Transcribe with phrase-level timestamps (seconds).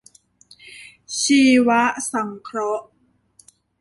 [1.19, 1.69] ชีว
[2.11, 2.87] สังเคราะห์